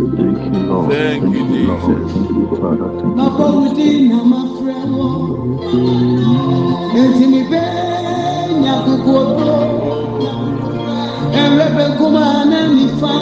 [0.00, 2.12] Thank you, Jesus.
[3.16, 5.12] Bàbá òdi nà máa fẹ́ wọ́.
[7.00, 9.52] Ètì mi bẹ́ẹ̀ ní àkókò tó.
[11.42, 13.14] Ẹ̀rẹ́ kó máa ná mi fa.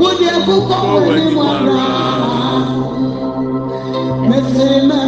[0.00, 1.88] Wọ́n di àkókò wẹ̀ ní wọ́n rà.
[4.28, 5.07] Mẹsẹ̀ máa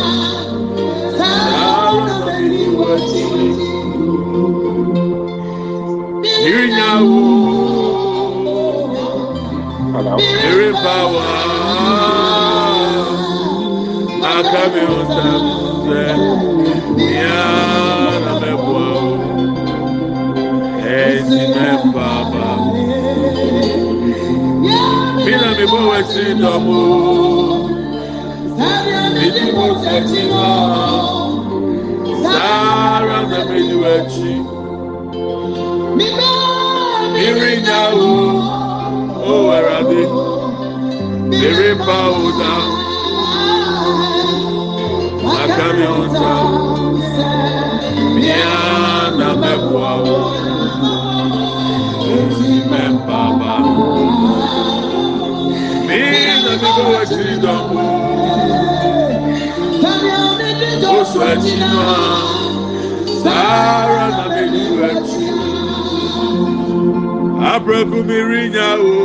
[14.51, 15.31] kami ota
[15.85, 16.01] sɛ
[16.95, 19.09] miaa na mɛ bua o.
[20.93, 21.67] E Ɛsi mɛ
[25.41, 26.77] na mi bɔ wɔ esi dɔmu
[29.15, 30.21] mi ti mo fɛ ti
[33.31, 34.33] na mi di wɔ ekyi
[37.13, 37.49] mi
[38.03, 38.13] o
[39.29, 40.01] o ɛra mi
[41.37, 41.69] mi ri.
[45.57, 46.33] kami kuta
[48.15, 48.55] bia
[49.17, 50.17] na mɛboa wo
[52.11, 53.53] enti mɛmpaaba
[55.87, 55.99] mi
[56.43, 57.83] na mebɛ w'akyiri dɔmo
[60.91, 61.99] woso akyi no a
[63.23, 63.45] saa
[63.83, 65.27] ara na medi w'akyi
[67.51, 68.95] abrɛku mi rinya o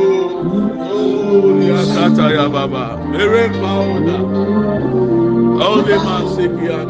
[1.68, 4.16] yakata yababa mere mpa wo da
[5.58, 6.84] Only man say be a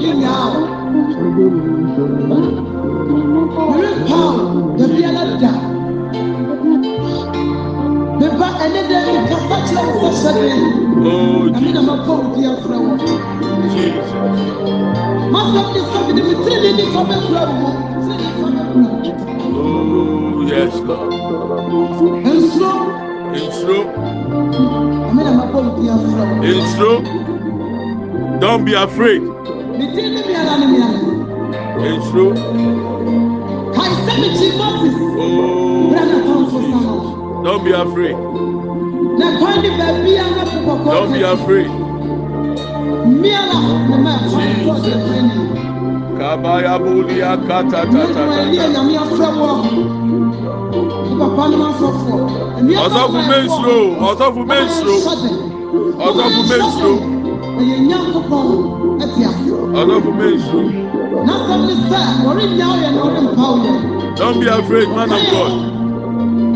[4.09, 5.53] Paul, the Vienna da.
[8.19, 10.55] Beba ɛne dɛ nka ba kyerɛ wo wɔ sɛdeɛ
[11.57, 12.93] ɛne na mabɔ wo di afrɛ wo
[15.33, 17.87] masɛm de sɛ mede metire ne nifa bɛfrɛ wo ho
[20.51, 21.13] Yes, Lord.
[22.31, 22.73] Ensuro.
[23.37, 23.79] Ensuro.
[25.09, 26.35] Ɛne na mabɔ wo di afrɛ wo.
[26.51, 27.36] Ensuro.
[28.41, 29.23] Don't be afraid.
[31.79, 32.35] It's true.
[35.19, 35.93] Oh,
[37.45, 38.17] Don't be afraid.
[40.85, 41.71] Don't be afraid.
[46.19, 48.23] Kabaya bulia kata tata.
[52.85, 54.95] ọsọfún mẹ́sìlò ọsọfún mẹ́sìlò
[56.07, 57.16] ọsọfún mẹ́sìlò
[57.59, 58.47] ɛyɛ nyankopɔn
[59.03, 59.51] ɛte ase.
[59.81, 60.67] ɔlọ́fun bẹ́ẹ̀ sùn.
[61.27, 63.73] n'asɛm ni sɛ ɔrennya ɔyɛ na ɔde mpa ɔyɛ.
[64.19, 65.53] don't be afraid man of god.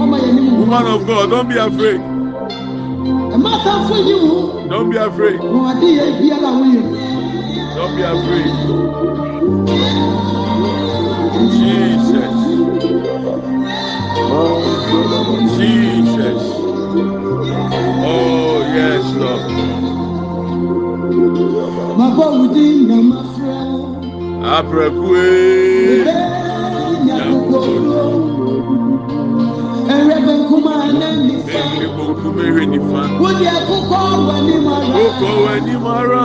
[0.02, 0.52] ɔmɔ yɛ ni mu.
[0.60, 2.00] woman of god don't be afraid.
[3.34, 4.34] ɛma ta fún yi mu.
[4.70, 5.38] don't be afraid.
[5.40, 6.82] wọn adi yɛ ebi ala wọn yɛ.
[7.76, 8.52] don't be afraid.
[11.56, 12.36] jesus.
[15.56, 16.42] Jesus.
[18.02, 19.89] Oh, yes, Lord
[21.98, 23.56] mabɔ wudi na ma frɛ
[24.56, 25.24] apɛkue
[27.04, 27.84] nyankopɔn
[29.94, 35.28] ɛwɛ bɛ nkuma ne nifa ɛwɛ nkuma ɛwɛ nifa wodi akokɔ wɔ anim ara akokɔ
[35.42, 36.24] wɔ anim ara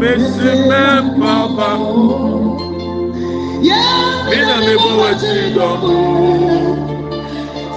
[0.00, 0.82] mesi mɛ
[1.20, 1.68] papa
[4.28, 5.82] mi na mi bɔ wɔ ti dɔn.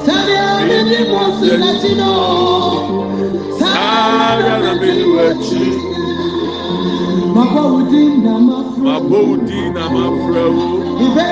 [0.06, 2.12] Sabia mi mi mo si latino.
[3.60, 5.89] Sabia mi mi mo si latino
[7.40, 10.66] mabowudina mafrɛwo mabowudina mafrɛwo
[11.06, 11.28] ibe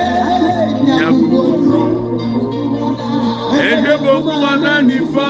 [4.62, 5.28] na nifa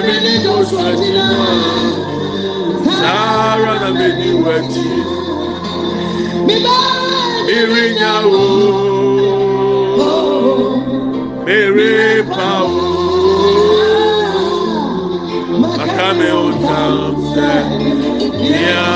[0.06, 1.50] mi ní mo sọ ẹtì náà
[2.98, 4.62] sáárà nà mí ní wẹ̀.
[11.44, 11.92] Mèrè
[12.34, 12.82] pàwó.
[15.60, 16.80] Màkàmì ọ̀tá
[17.32, 17.56] sẹ́.
[18.48, 18.86] Ìyá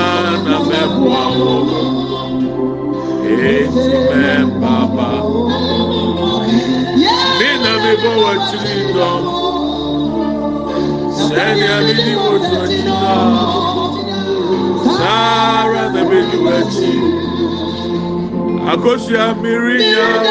[0.45, 1.61] na mẹ́bù àwọ̀.
[3.51, 5.09] eti mɛmpaba
[7.39, 9.23] mi na mi bɔ wɔ akyiri dɔm
[11.25, 12.13] sɛnea mi di
[18.71, 20.23] Akosia Miriam.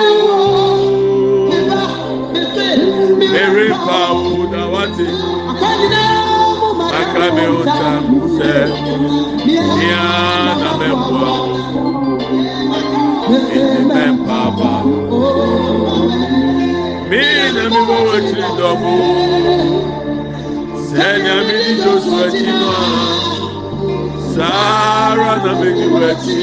[3.32, 5.08] Mary Pau Dawati.
[6.98, 8.56] Akame Uta Muse.
[9.88, 10.06] Ya
[10.60, 11.32] Namebua.
[13.52, 14.72] Ime Papa.
[17.10, 18.94] Mina Mibo Wetri Dobu.
[20.88, 21.92] Senya Mini na,
[22.32, 22.74] Chima.
[24.34, 26.42] Sara Namegi Wetri.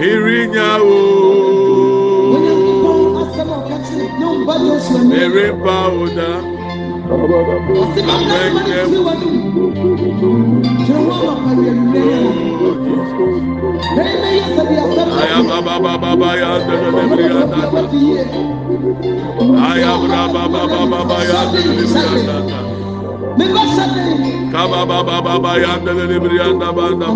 [0.00, 0.98] Mirinya o.
[5.10, 6.30] Mèrèmba o da.
[8.14, 9.00] Amẹ́kẹ́ mu.
[15.22, 17.80] Ayababababa ya dẹ́dẹ́dẹ́ bí ya dada.
[19.68, 22.58] Ayabrabababa ya dẹ́dẹ́dẹ́ bí ya dada.
[24.52, 27.08] Kaba baba baba ya dẹ́dẹ́dẹ́ bí ya dada.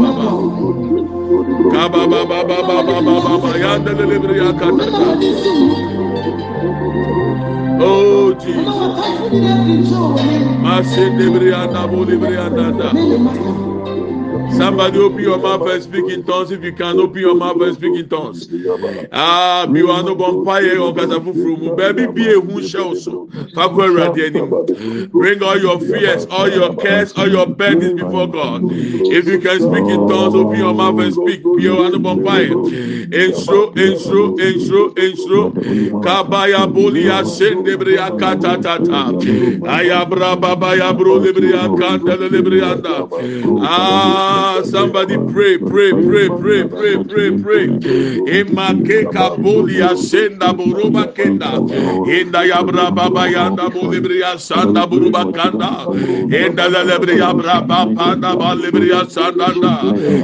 [1.73, 4.87] Kaba ba ba ba ba ba ba ba ba yanda lelebri yakata.
[7.81, 8.96] Oh Jesus.
[10.62, 12.88] Masin debri anda bu debri anda da.
[14.56, 16.51] Somebody open your mouth and speak in tongues.
[16.53, 18.49] If you can open your mouth and speak in tongues.
[19.12, 21.73] Ah, bi wa no bonfire or kasa fufuru mu.
[21.73, 23.29] Baby be a hu shell so.
[23.55, 24.59] Fakwa awurade anim.
[25.12, 28.65] Bring all your fears, all your cares, all your burdens before God.
[29.11, 31.43] If you can speak in tongues, open your mouth and speak.
[31.56, 32.56] Bi wa no bonfire.
[33.12, 35.55] Ensro, ensro, ensro, ensro.
[36.01, 39.19] Kabaya bolia sendebriya katatata.
[39.65, 43.09] Ayabra baba yabro lebriya kandele lebriyanda.
[43.61, 44.44] Ah.
[44.64, 47.67] Somebody pray, pray, pray, pray, pray, pray, pray.
[48.38, 51.52] Imakeka bolia senda buruba kenda.
[52.17, 55.87] Inda yabra baba yanda bolibria sanda buruba kanda.
[56.41, 59.75] Inda lelebria braba panda balibria sandanda.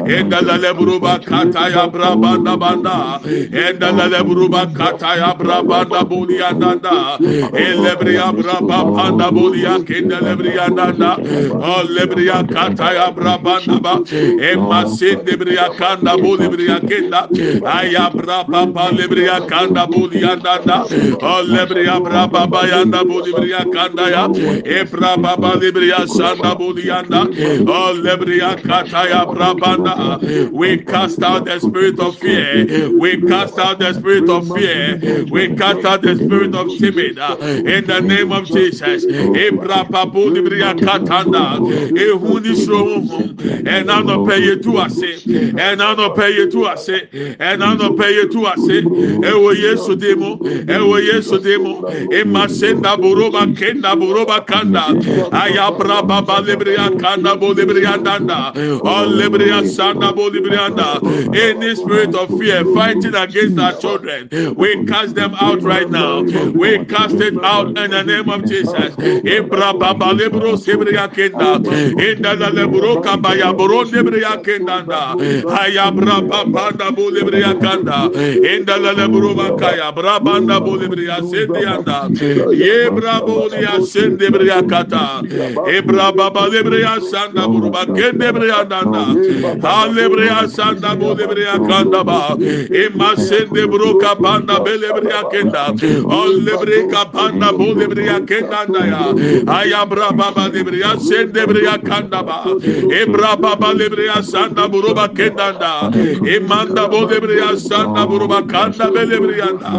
[0.06, 3.20] Inda lelebruba kata yabra banda banda.
[3.24, 7.18] Inda lelebruba kata yabra banda bolia danda.
[7.52, 11.12] Elebria braba panda bolia kenda lebria danda.
[11.52, 13.94] Oh lebria kata yabra banda ba.
[14.38, 17.28] Emma sende bria kanda boli bria kenda.
[17.64, 20.86] Ayabra papa lebria kanda boli andanda.
[21.22, 24.28] O lebria braba bayanda boli bria kanda ya.
[24.64, 27.28] Ebra baba lebria sanda boli anda.
[27.66, 30.52] O lebria kata ya brabanda.
[30.52, 32.68] We cast out the spirit of fear.
[32.96, 34.98] We cast out the spirit of fear.
[35.30, 37.18] We cast out the spirit of timid.
[37.66, 39.06] In the name of Jesus.
[39.06, 41.60] Ebra papa lebria katanda.
[41.94, 43.10] Ehuni shrohum.
[43.66, 45.10] And anɔpɛ yɛtu ase
[45.54, 46.96] ɛna anɔpɛ yɛtu ase
[47.38, 48.82] ɛna anɔpɛ yɛtu ase
[49.30, 51.82] ɛwɔ yesu de mu ɛwɔ yesu de mu
[52.12, 54.84] ema senda boroba kenda boroba kanda.
[55.30, 58.52] Ayabra baba lebriya kanda bo lebriya danda.
[58.84, 60.98] All lebriya sanda bo lebriya da.
[61.34, 66.22] Any spirit of fear fighting against our children we cast them out right now.
[66.22, 68.94] We cast it out in the name of Jesus.
[68.96, 71.58] Ebra baba lebro sebriya kenda.
[71.60, 75.02] Inda la lebro kabaya boro lebriya kendanda
[75.62, 78.10] ayabra babanda bo lebriya kanda
[78.52, 81.98] inda la lebro bakaya brabanda bo lebriya sendianda
[82.62, 85.22] yebra bo lebriya sendebriya kata
[85.76, 89.04] ebra baba lebriya sanda buruba kendebriya danda
[89.62, 92.36] alebriya sanda bo lebriya kanda ba
[92.82, 95.64] ema sende bro kapanda belebriya kenda
[96.18, 98.60] ol lebriya kapanda bo lebriya kenda
[98.92, 99.02] ya
[99.58, 102.38] ayabra baba lebriya sendebriya kanda ba
[103.00, 105.90] ebra baba lebriya sanda buruba kendanda.
[106.36, 109.70] İmanda bo lebriya sanda buruba kanda belebriyanda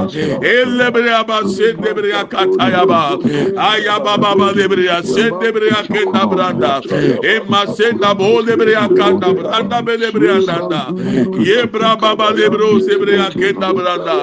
[0.42, 3.18] elebriya ba sendebriya kataya ba.
[3.58, 6.82] Ayaba baba lebriya sendebriya kenda branda.
[7.24, 10.82] Emma senda bo lebriya kanda branda belebriyanda
[11.46, 14.18] yebra baba lebro sebriya kenda branda.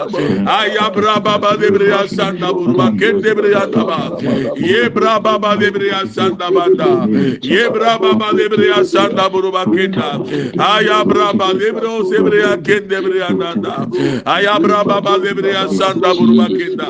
[0.58, 4.00] Ayabra baba lebriya sanda buruba kendebriyanda ba.
[4.56, 7.06] Yebra baba lebriya sanda banda.
[7.42, 9.57] Yebra baba lebriya sanda buruba
[10.58, 13.88] ayabra lebro sebriya kendebriyanda
[14.24, 14.84] ayabra
[15.78, 16.88] sanda buruba kenda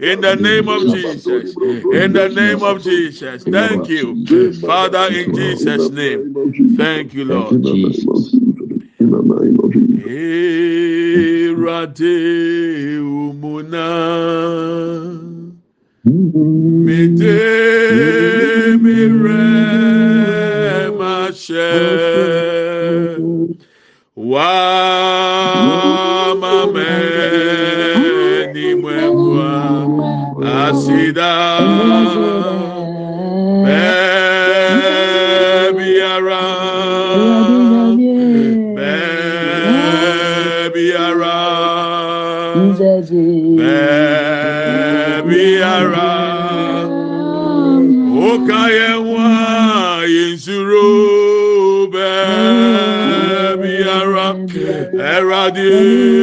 [0.00, 1.54] in the name of Jesus.
[1.92, 3.44] in the name of Jesus.
[3.44, 4.24] thank you
[4.60, 6.34] father in Jesus name
[6.76, 8.34] thank you lord Jesus.
[9.00, 10.00] In the name of Jesus.
[11.50, 12.16] Erade
[12.98, 13.88] umuna.
[16.84, 18.19] Mede
[27.40, 29.50] wamameni mwemwa
[30.68, 31.32] asida
[35.20, 36.42] bebiara
[40.70, 41.36] bebiara
[55.48, 56.19] verdade.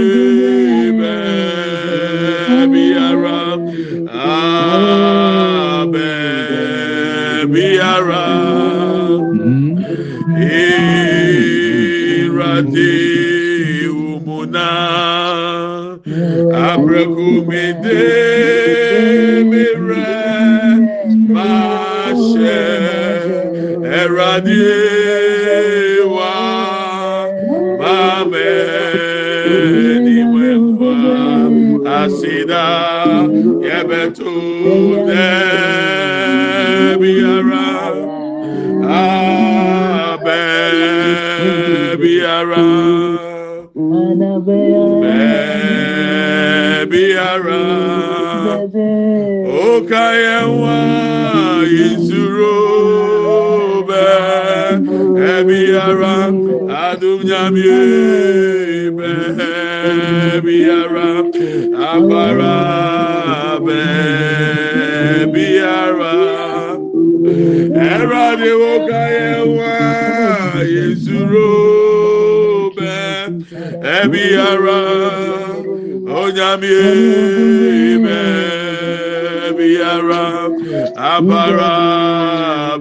[42.28, 42.66] Biara.
[46.92, 47.62] Biara
[49.70, 50.78] okayewa
[51.86, 52.58] izuro
[53.88, 54.06] be
[55.36, 56.16] ebiara
[56.88, 57.82] adumnyamie
[58.98, 59.12] be
[60.46, 61.10] biara
[61.92, 62.58] abara
[63.66, 63.82] be
[65.34, 66.16] biara
[67.92, 69.74] ẹrọadì wokayewa
[70.74, 71.77] yezuro bẹ
[73.96, 74.80] ẹbi ara
[76.20, 76.86] onyamie
[78.06, 78.22] bẹ
[79.48, 80.24] ẹbi ara
[81.14, 81.76] abara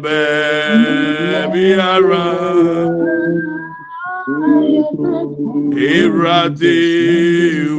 [0.04, 0.22] bẹ
[1.42, 2.26] ẹbi ara
[5.94, 6.78] ìrọadì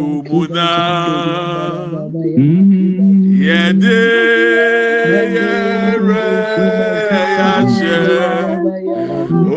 [0.07, 0.71] umuna.
[3.47, 4.05] Yẹdẹ
[5.35, 6.27] yẹrẹ
[7.39, 7.99] yàṣẹ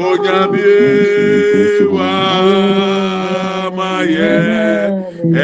[0.06, 0.78] onyamie
[4.20, 4.32] ye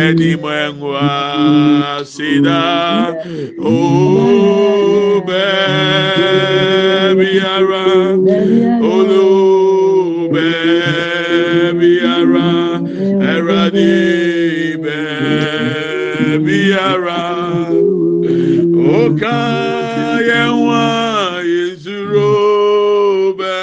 [0.01, 1.09] eni mwengwa
[2.05, 2.63] sida
[3.59, 5.47] ube
[7.19, 7.87] biara
[8.93, 10.51] olube
[11.79, 12.51] biara
[13.33, 13.97] eradi
[14.83, 15.01] be
[16.45, 17.25] biara
[19.01, 19.39] oka
[20.29, 20.85] yenwa
[21.53, 22.35] yezuru
[23.39, 23.57] be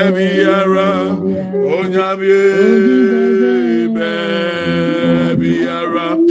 [0.00, 0.90] e biara
[1.76, 3.05] onyabie.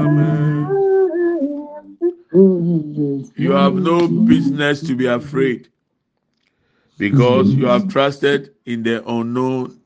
[0.00, 0.66] amen.
[3.36, 5.68] You have no business to be afraid
[6.98, 9.80] because you have trusted in the unknown,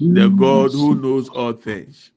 [0.00, 2.10] the God who knows all things.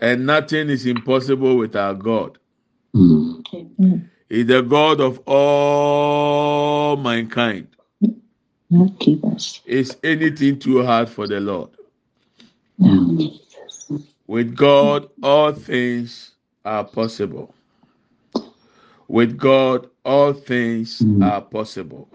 [0.00, 2.38] And nothing is impossible with our God.
[2.94, 3.40] Hmm.
[4.28, 7.68] He's the God of all mankind.
[9.66, 11.70] Is anything too hard for the Lord?
[14.26, 16.32] With God, all things
[16.64, 17.54] are possible.
[19.08, 22.08] With God, all things are possible.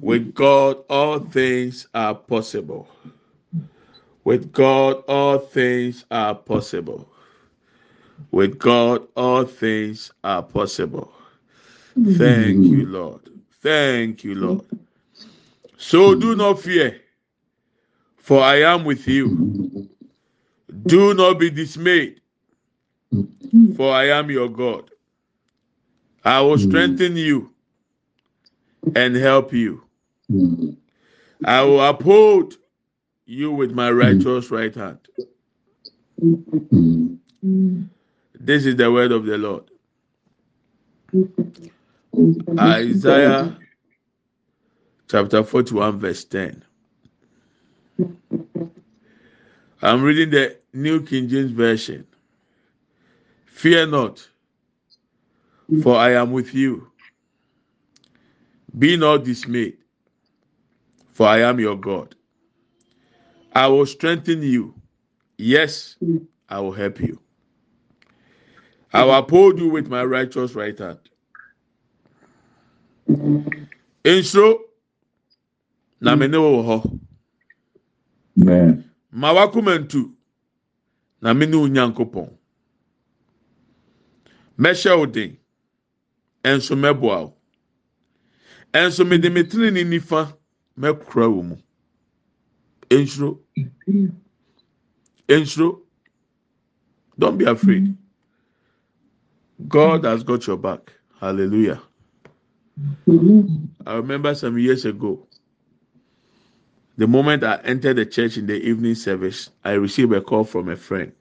[0.00, 2.88] With God, all things are possible.
[4.24, 7.08] With God, all things are possible.
[8.32, 11.12] With God, all things are possible.
[12.04, 13.30] Thank you, Lord.
[13.62, 14.66] Thank you, Lord.
[15.76, 17.00] So do not fear,
[18.16, 19.88] for I am with you.
[20.86, 22.20] Do not be dismayed,
[23.76, 24.90] for I am your God.
[26.24, 27.52] I will strengthen you
[28.94, 29.82] and help you.
[31.44, 32.54] I will uphold
[33.26, 34.98] you with my righteous right hand.
[38.34, 39.64] This is the word of the Lord.
[42.58, 43.56] Isaiah
[45.14, 46.64] chapter 41, verse 10.
[49.80, 52.04] I'm reading the New King James Version.
[53.46, 54.28] Fear not,
[55.84, 56.90] for I am with you.
[58.76, 59.76] Be not dismayed,
[61.12, 62.16] for I am your God.
[63.52, 64.74] I will strengthen you.
[65.38, 65.94] Yes,
[66.48, 67.20] I will help you.
[68.92, 70.98] I will uphold you with my righteous right hand.
[74.04, 74.58] Nsoro
[76.04, 76.18] na mm.
[76.20, 76.78] me ne wo wɔ hɔ.
[79.20, 80.00] Ma wakoma ntu
[81.22, 82.28] na me ne wo Nyankopɔn.
[84.58, 85.36] Mɛhyɛ wo den,
[86.44, 87.34] nso mɛboa wo.
[88.74, 90.36] ɛnso mede me tiri ne nifa
[90.78, 91.56] mɛkura wɔ mu.
[92.90, 93.38] Nsuro
[95.28, 95.80] nsuro
[97.18, 97.96] don't be afraid.
[99.68, 100.92] God has got your back.
[101.20, 101.80] Hallelujah.
[103.86, 105.26] I remember some years ago
[106.96, 110.68] the moment i entered the church in the evening service i received a call from
[110.68, 111.12] a friend.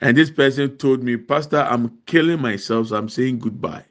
[0.00, 3.84] And this person told me pastor i'm killing myself so i'm saying goodbye.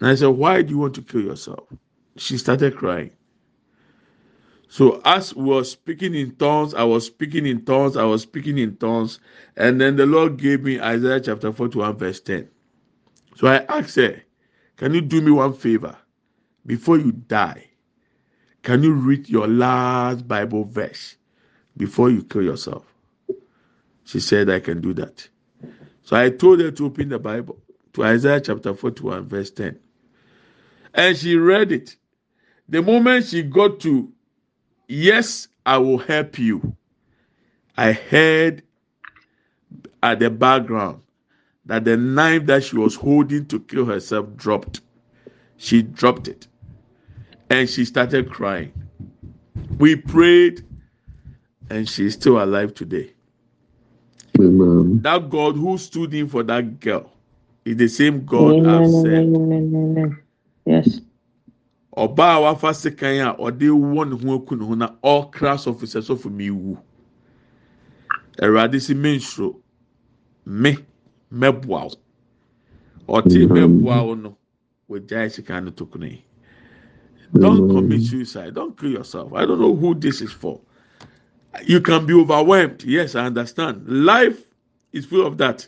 [0.00, 1.68] And i said why do you want to kill yourself?
[2.16, 3.12] She started crying.
[4.68, 8.58] So as we were speaking in tongues, I was speaking in tongues, I was speaking
[8.58, 9.20] in tongues,
[9.56, 12.48] and then the Lord gave me Isaiah chapter 41, verse 10.
[13.36, 14.22] So I asked her,
[14.76, 15.96] Can you do me one favor?
[16.64, 17.68] Before you die,
[18.66, 21.14] can you read your last Bible verse
[21.76, 22.84] before you kill yourself?
[24.02, 25.28] She said, I can do that.
[26.02, 27.60] So I told her to open the Bible
[27.92, 29.78] to Isaiah chapter 41, verse 10.
[30.94, 31.94] And she read it.
[32.68, 34.12] The moment she got to
[34.88, 36.76] Yes, I will help you.
[37.76, 38.64] I heard
[40.02, 41.02] at the background
[41.66, 44.80] that the knife that she was holding to kill herself dropped.
[45.56, 46.48] She dropped it
[47.50, 48.72] and she started crying.
[49.78, 50.64] We prayed
[51.70, 53.12] and she's still alive today.
[54.38, 55.00] Amen.
[55.02, 57.10] That God who stood in for that girl
[57.64, 58.66] is the same God Amen.
[58.66, 59.24] I've said.
[59.24, 59.72] Amen.
[59.74, 60.22] Amen.
[60.64, 61.00] Yes.
[61.96, 65.84] ɔbaa a wafa sekan a ɔde wɔ ne ho aku ne ho na ɔkra sɔfo
[65.88, 66.76] sɛ sɔfo mi wu
[68.42, 69.56] awurade si me nsoro
[70.44, 70.76] me
[71.32, 71.96] mɛboa
[73.08, 74.36] wo ɔte mɛboa wo no
[74.90, 76.22] wɔgyae sekan no to yi
[77.34, 80.60] don't commit suicide don't kill yourself i don't know who this is for
[81.64, 84.44] you can be overwhelmed yes i understand life
[84.92, 85.66] is full of that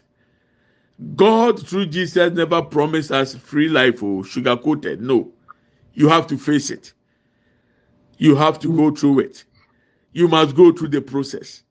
[1.17, 5.33] god through jesus never promised us free life oh, or sugar coated no.
[5.99, 6.93] You have to face it.
[8.19, 9.45] You have to go through it.
[10.13, 11.65] You must go through the process.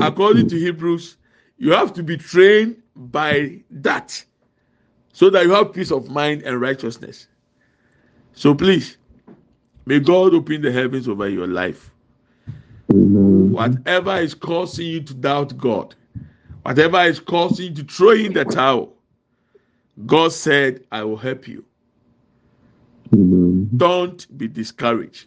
[0.00, 1.16] According to Hebrews,
[1.56, 4.24] you have to be trained by that
[5.12, 7.28] so that you have peace of mind and righteousness.
[8.34, 8.98] So please,
[9.86, 11.90] may God open the heavens over your life.
[12.88, 15.94] Whatever is causing you to doubt God,
[16.62, 18.94] whatever is causing you to throw in the towel,
[20.06, 21.64] God said, I will help you.
[23.76, 25.26] don't be discouraged.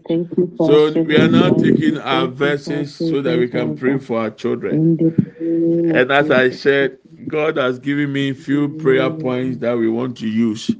[0.58, 4.98] So we are now taking our verses so that we can pray for our children.
[5.94, 10.18] And as I said, God has given me a few prayer points that we want
[10.18, 10.70] to use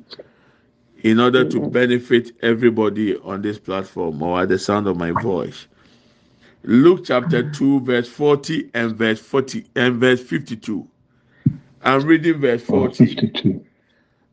[1.03, 5.67] in order to benefit everybody on this platform or at the sound of my voice.
[6.63, 10.89] Luke chapter 2, verse 40 and verse 40 and verse 52.
[11.83, 13.61] I'm reading verse 40.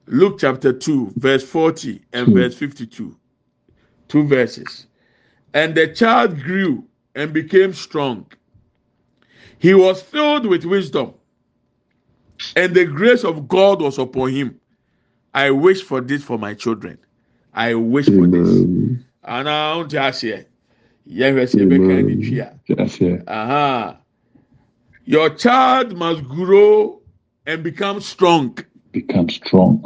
[0.07, 2.33] Luke chapter 2, verse 40 and hmm.
[2.33, 3.17] verse 52.
[4.07, 4.87] Two verses.
[5.53, 6.85] And the child grew
[7.15, 8.27] and became strong.
[9.59, 11.13] He was filled with wisdom,
[12.55, 14.59] and the grace of God was upon him.
[15.33, 16.97] I wish for this for my children.
[17.53, 19.05] i wish for this Amen.
[19.27, 20.45] anaa ɔn ti aseɛ
[21.09, 23.23] yɛhwɛ sɛ ɛbɛka ne twi a That's it.
[23.27, 23.97] aha
[25.05, 27.01] your child must grow
[27.47, 28.57] and become strong
[28.93, 29.83] Become strong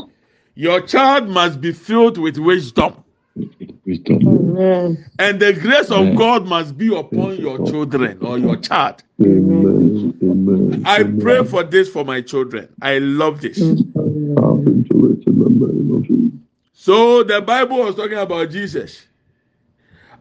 [0.55, 3.04] your child must be filled with wisdom.
[3.37, 5.05] Amen.
[5.19, 6.15] and the grace of Amen.
[6.15, 10.17] god must be upon your children or your child Amen.
[10.23, 10.83] Amen.
[10.85, 13.59] i pray for this for my children i love this
[14.37, 16.33] I'll into it in the name of Jesus.
[16.73, 19.05] So the Bible was talking about Jesus.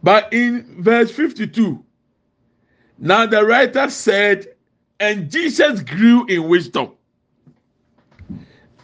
[0.01, 1.83] But in verse 52,
[2.99, 4.47] now the writer said,
[4.99, 6.91] and Jesus grew in wisdom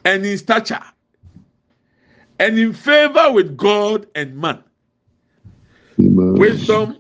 [0.04, 0.84] and in stature
[2.42, 4.64] and in favor with God and man.
[6.00, 6.36] Amen.
[6.36, 6.98] Wisdom,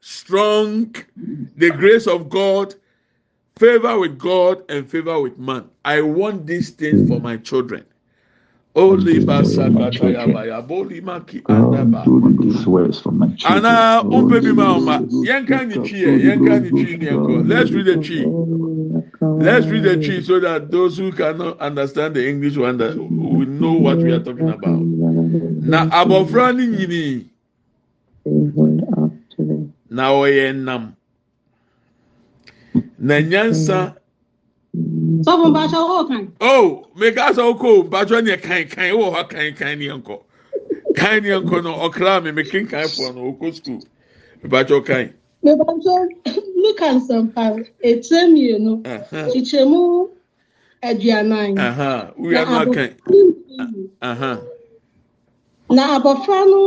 [0.00, 0.96] strong,
[1.56, 2.74] the grace of God,
[3.58, 5.70] favor with God and favor with man.
[5.84, 7.84] I want these things for my children.
[8.84, 8.96] Do
[12.42, 13.62] these words for my children.
[17.44, 18.30] Let's read the tree.
[19.20, 23.46] Let's read the tree so that those who cannot understand the English one that will
[23.46, 24.80] know what we are talking about.
[24.80, 27.28] Na abofra ni nyini.
[29.90, 30.96] Na ɔyɛ nam.
[32.98, 33.94] Na nyansa.
[34.74, 36.32] Sọ́fún bàtà owó kan.
[36.40, 40.18] Oh, mèka sọ kó bàtà ni kan kan wọ̀ hɔ kan kan ni nkɔ.
[40.96, 43.82] Kan ni nkɔ no ɔkra mi mi kankan fọ no okó sukuu
[44.48, 45.12] bàtà kan.
[45.42, 45.92] mepatụ
[46.62, 47.42] luka nsọmpa
[47.88, 48.72] etie mmienu
[49.32, 49.80] chiche mụ
[50.88, 51.56] aduane anyị
[55.76, 56.60] na abọfra no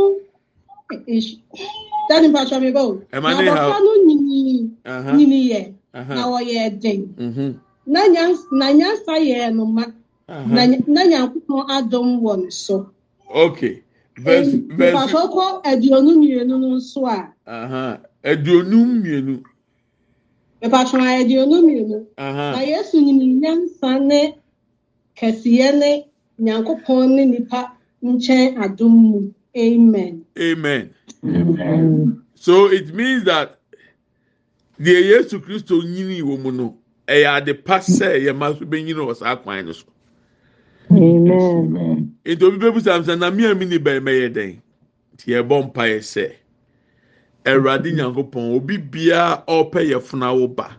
[2.08, 4.68] dani mpatwa mi bọọ na abọfra no nyinyi
[5.16, 5.62] nyinyi yɛ.
[6.16, 7.00] Na wɔyɛ den.
[7.86, 8.00] Na
[8.72, 9.84] nyansa yɛ no ma
[10.94, 12.76] na nyankopɔn adom wɔ no so.
[13.44, 13.74] okay.
[14.16, 17.98] Verse verse mpatwa kɔ aduonu mmienu no nso a.
[18.24, 19.42] aduonum mmienu.
[20.62, 22.06] Mepatwo aduonu mmienu.
[22.16, 24.34] Na yesu nyimnyansa ne
[25.16, 25.90] kɛseɛ ne
[26.40, 27.60] nyankopɔn ne nnipa
[28.02, 29.32] nkyɛn adom mu.
[29.56, 30.24] Amen.
[30.38, 30.90] Amen.
[32.34, 33.58] So it means that
[34.80, 39.16] deɛ yesu kristo nyini wɔ mu no ɛyɛ ade pa sɛ yɛma so bɛnyini wɔ
[39.16, 39.84] saa kwan no so.
[40.90, 44.56] Nti obi bɛbusam sɛ na me a mini bɛmɛyɛ dɛn?
[45.14, 46.32] Nti yɛbɔ mpaeɛ sɛ
[47.44, 50.76] Awurade Nyankopɔn obi biara ɔpɛ yɛ funawo ba.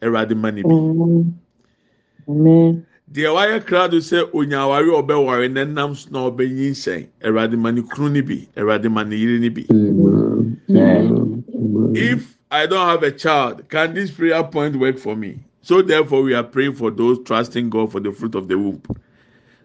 [0.00, 0.68] Awurade ma ne bi.
[0.70, 1.38] Amen.
[2.28, 2.86] Amen.
[3.12, 7.06] deɛ wayɛ krado sɛ onyaware a ɔbɛware na nam so na ɔbɛnyi nsɛn.
[7.22, 8.48] Awurade ma ne kunu ne bi.
[8.56, 9.66] Awurade ma ne yere ne bi.
[11.96, 15.38] If i don't have a child can this prayer point work for me?
[15.62, 18.82] So therefore we are praying for those trusting god for the fruit of the womb.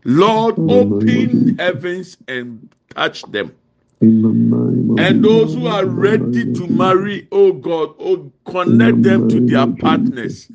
[0.04, 3.54] Lord open heavens and touch them
[4.02, 9.04] In the name of and those who are ready to marry oh god oh connect
[9.04, 10.50] them to their partners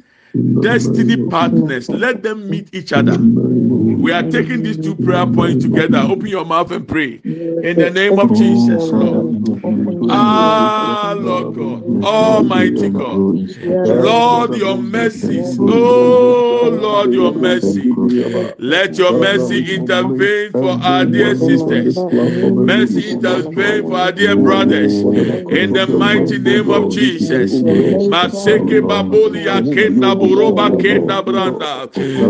[0.60, 4.78] destiny partners let them meet each other in the name of We are taking these
[4.78, 5.98] two prayer points together.
[5.98, 7.22] Open your mouth and pray.
[7.62, 9.26] In the name of Jesus, Lord.
[10.08, 13.24] Ah, Lord God, Almighty God.
[13.84, 15.58] Lord, your mercies.
[15.66, 16.43] Oh,
[16.74, 17.98] Lord, your mercy.
[18.58, 22.04] Let your mercy intervene for our dear sisters.
[22.66, 25.02] Mercy intervene for our dear brothers.
[25.02, 27.62] In the mighty name of Jesus.
[27.62, 31.88] Maseke baboli akenda buroba kenda branda.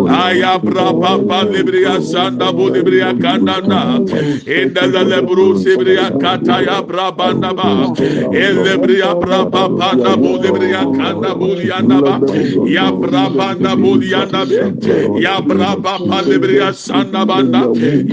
[0.09, 4.01] Aya braba balibria sanda bulibria kandanda.
[4.47, 7.93] In the lebru sibria kataya brabanda ba.
[8.33, 12.21] Elebria braba panda bulibria kanda bulianda ba.
[12.65, 15.23] Ya brabanda bulianda be.
[15.23, 17.63] Ya braba palibria sanda banda.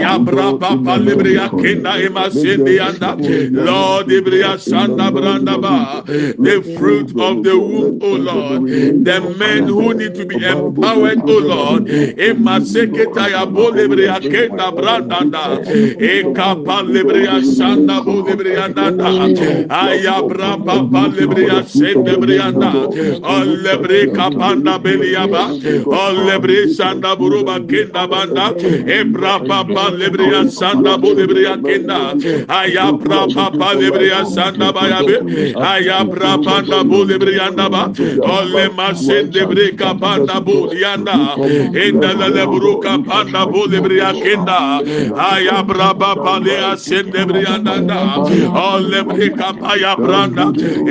[0.02, 1.50] Ya braba palibria
[2.06, 3.12] emasindi anda.
[3.66, 6.04] Lord ibria sanda branda ba.
[6.06, 8.62] The fruit of the womb, O Lord.
[9.10, 11.88] The men who need to be empowered, O Lord.
[12.18, 15.46] Emaseketa ya bolibria kenda brandanda.
[16.00, 19.10] Ekapa libria sanda bolibria danda.
[19.70, 22.72] Aya braba palibria sende brianda.
[23.24, 25.44] Olebre kapanda beliaba.
[26.14, 28.46] lebre sanda buruba kenda banda
[28.98, 32.00] ebra papa lebre sanda bu lebre kenda
[32.50, 35.16] aya bra papa lebre sanda baya be
[35.56, 37.84] aya bra panda bu lebre yanda ba
[38.36, 41.16] ole masen lebre kapanda bu yanda
[41.86, 44.60] enda la lebru kapanda bu lebre kenda
[45.32, 48.00] aya bra papa le asen lebre yanda da
[48.66, 50.46] ole bre kapaya branda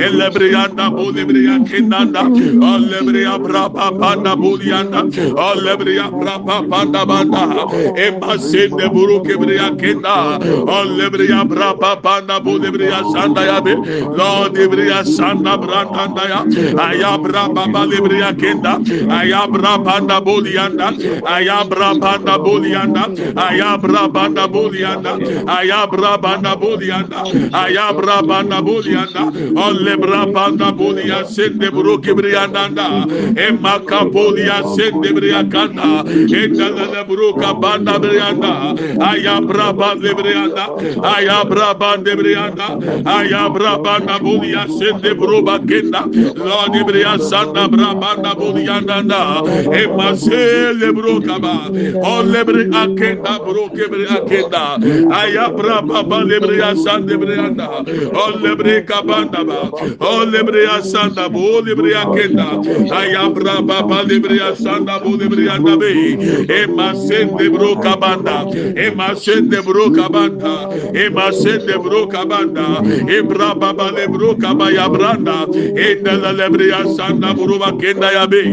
[0.07, 2.23] elebre yanda bu lebre kenda da
[2.71, 7.65] ole bre abra papa da bu yanda Alebriya brapa panda banda.
[7.97, 10.37] Emma sende buru kebriya kenda.
[10.67, 13.75] Alebriya brapa panda bu debriya sanda ya be.
[14.17, 16.39] La debriya sanda branda ya.
[16.77, 18.77] Ayabra baba debriya kenda.
[19.09, 20.91] Ayabra panda bu yanda.
[21.25, 23.03] Ayabra panda bu yanda.
[23.35, 25.11] Ayabra panda bu yanda.
[25.47, 27.23] Ayabra panda bu yanda.
[27.53, 29.21] Ayabra panda bu yanda.
[29.65, 31.25] Alebra panda bu yanda.
[31.25, 33.05] Sende buru kebriya nanda.
[33.37, 40.65] Emma kapoliya sende Debriya Kanda, Ekana Bruka Banda Brianda, Ayabra Bandebrianda,
[41.01, 42.67] Ayabra Bandebrianda,
[43.05, 46.01] Ayabra Banda Bulia Sende Bruba Kenda,
[46.35, 51.69] Lord Ebria Santa Brabanda Bulianda, Emase Lebrukaba,
[52.03, 54.77] O Lebri Akenda Brukebri Akenda,
[55.11, 57.67] Ayabra Baba Lebria Sande Brianda,
[58.13, 62.49] O Lebri Kabandaba, O Lebria Santa Bu Lebria Kenda,
[62.91, 66.17] Ayabra Baba Lebria Santa banda bude brianda be.
[66.49, 68.45] E masen de bro kabanda.
[68.75, 70.69] E masen de bro kabanda.
[70.93, 72.81] E masen de bro kabanda.
[73.07, 75.45] E bra baba de bro kabaya branda.
[75.53, 78.43] E de la lebria sanda buruba kenda ya be.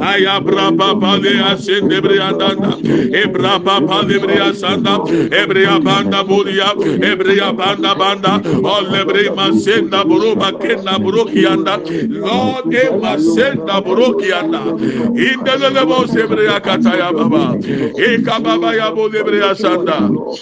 [0.00, 2.50] Aya bra baba de asen de brianda
[3.12, 4.98] e bra baba de bria sanda.
[5.08, 8.42] E bria banda buria e bria banda banda.
[8.62, 14.62] O lebre masen da buruba kenda buruki anda lord e masen da buruki anda
[15.16, 15.56] in de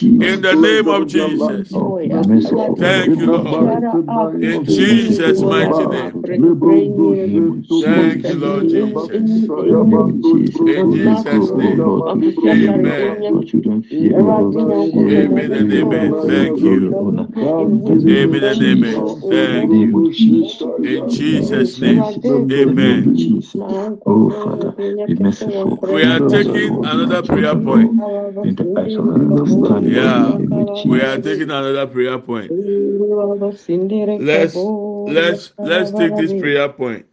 [0.00, 1.76] in the name of Jesus
[2.78, 3.62] thank you lord
[4.40, 6.14] in Jesus mighty name
[7.80, 9.10] Thank you, Lord Jesus.
[10.64, 11.96] In Jesus' name.
[12.46, 13.14] Amen.
[15.08, 16.20] Amen and amen.
[16.26, 16.88] Thank you.
[17.98, 19.08] Amen and amen.
[19.30, 20.06] Thank you.
[20.84, 22.12] In Jesus' name.
[22.52, 23.16] Amen.
[24.06, 24.76] Oh, Father,
[25.24, 25.78] merciful.
[25.82, 27.90] We are taking another prayer point.
[27.90, 29.92] In the eyes of our understanding.
[29.92, 30.32] Yeah.
[30.34, 32.50] in the name of We are taking another prayer point.
[34.22, 37.06] Let's let's let's take this prayer point.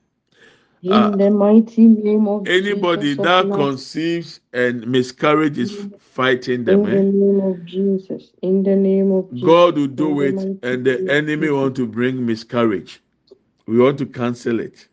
[0.83, 3.67] In the mighty name of Anybody Jesus that Nazareth.
[3.67, 7.01] conceives and miscarriages fighting them, In the eh?
[7.03, 8.31] name of Jesus.
[8.41, 9.45] In the name of Jesus.
[9.45, 12.99] God will do it, the and the enemy want to bring miscarriage.
[13.67, 14.87] We want to cancel it.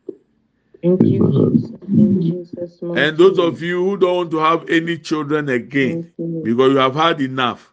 [0.83, 1.71] Thank you, Jesus.
[1.89, 6.13] In Jesus' mighty And those of you who don't want to have any children again,
[6.19, 7.73] you, because you have had enough,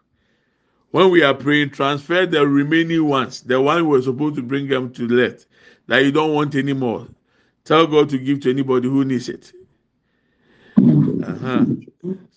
[0.92, 4.68] when we are praying, transfer the remaining ones, the one we were supposed to bring
[4.68, 5.46] them to let,
[5.88, 7.08] that you don't want anymore.
[7.64, 9.52] Tell God to give to anybody who needs it.
[10.78, 11.66] Uh-huh.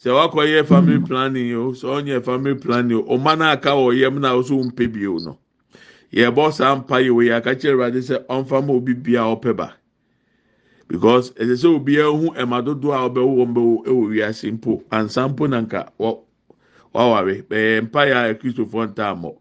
[0.00, 4.20] sɛ wakɔyɛ family planning o sɛ ɔnyɛ family planning o ɔma no aka wɔ yam
[4.20, 5.38] na ɔso mpɛ bio no
[6.12, 9.56] yɛbɔ saa mpa yi o yɛ aka kyerɛ awurade sɛ ɔmfa ma obi bia ɔpɛ
[9.56, 9.74] ba
[10.88, 14.82] because ɛsɛ sɛ obiara hu ɛma dodoɔ a ɔbɛwo wɔn bɛwo ɛwɔ wiase mpo.
[14.90, 16.18] Ansa mpo na nka wɔ
[16.94, 19.34] waware bɛyɛ mpa yɛ a kristofoɔ ntaamɔ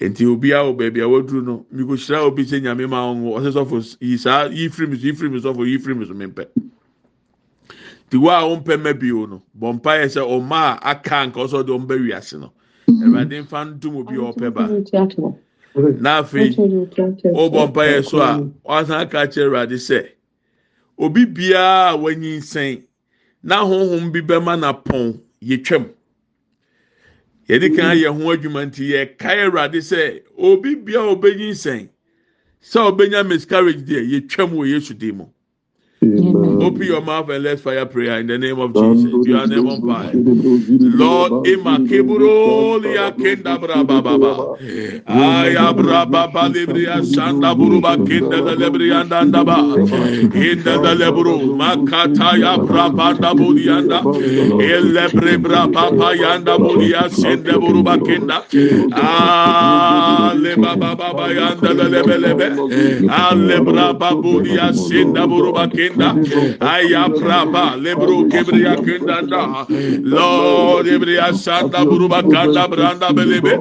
[0.00, 3.96] nti obiara wɔ baabi a waduru no mikohyira obi sɛ nyame ma ɔnwo ɔsɛ sɔfo
[4.00, 6.26] yi saa yi firi mi so yi firi mi sɔfo yi firi mi so mi
[6.26, 6.46] mpɛ
[8.10, 11.40] ti wa a ɔmpɛ mɛ bio no bɔ mpa yɛ sɛ ɔma a aka nka
[11.46, 12.52] ɔsɔ de ɔmbɛ wiase no.
[12.88, 14.68] Ɛwurade nfa ntum obi a ɔpɛ ba.
[15.74, 18.38] N'afei ɔbɔ mpa yɛ so a
[18.68, 20.13] ɔsan aka kyerɛ ɛwurade sɛ
[20.98, 22.82] obi biara a wɔnyi nsɛn
[23.42, 25.88] na honhom bi bɛma na pɔn yɛtwam
[27.48, 31.88] yɛde kan yɛ ho adwuma nti yɛ kae ɛwurade sɛ obi biara a ɔbɛnyi nsɛn
[32.62, 36.43] sɛ ɔbɛnya miscarriage deɛ yɛtwam wɔ yesu dim mu.
[36.64, 39.16] Open your mouth and let's fire prayer in the name of Jesus.
[39.24, 40.18] You are name on fire.
[40.92, 44.42] Lord, ima keburo liya kenda braba baba.
[45.06, 49.68] Aya braba ba libria sanda buruba kenda da libria ndanda ba.
[50.34, 54.08] Inda da lebru makata ya braba da bulianda.
[54.58, 58.46] Elebre braba pa yanda bulia sende buruba kenda.
[58.92, 62.50] Ah leba baba ba yanda da lebe lebe.
[63.08, 66.20] Ale braba bulia senda buruba kenda.
[66.60, 69.66] Aya praba lebro kebria kendanda.
[70.04, 73.54] Lord ebria santa buruba kanda branda belebe.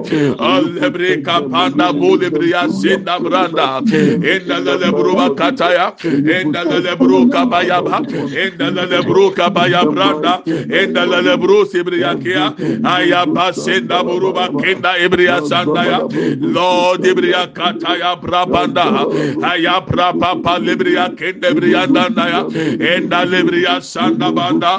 [0.79, 3.81] Lebre kapanda bu lebria sinda branda.
[3.83, 5.95] Enda lebruba kataya.
[6.03, 8.01] Enda lebru kabaya ba.
[8.31, 10.43] Enda lebru kabaya branda.
[10.45, 12.53] Enda lebru sebria kia.
[12.83, 15.99] Aya basenda buruba kenda ebria santa ya.
[16.41, 19.07] Lord ebria kataya brabanda.
[19.43, 22.43] Aya braba pa lebria kenda ebria danda ya.
[22.91, 24.77] enda lebria sanda banda.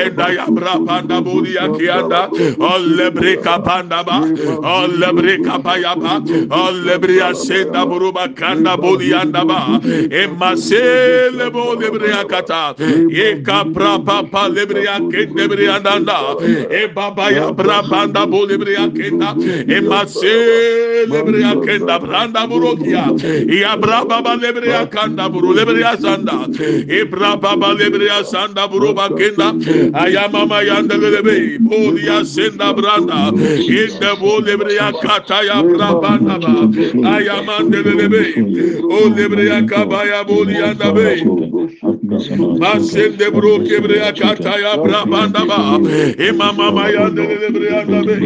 [0.00, 2.22] Enda yabra panda buria kianda
[2.60, 4.18] all lebrika ba.
[4.72, 6.14] All lebrika paya ba.
[6.50, 9.80] All lebria senda buruba kanda buria ba.
[10.10, 16.36] Emma se lebo lebria kata e kapra papa lebria kende lebria danda
[16.70, 19.34] e baba ya bra panda bu lebria kenda
[19.76, 23.04] emma se lebria kenda branda burokia
[23.60, 26.46] ya bra baba lebria kanda buru lebria sanda
[26.88, 29.48] e bra baba lebriya sanda buru bakenda
[30.02, 33.20] ayamama yandele be bu ya senda branda
[33.78, 36.54] inde bu lebriya kata ya brabanda ba
[37.16, 38.22] ayamandele be
[38.96, 41.08] o lebriya kabaya bu yanda be.
[42.12, 45.78] Masem de bro kebre akata ya brabanda ba.
[46.18, 48.16] Ema mama ya de de bre anda be.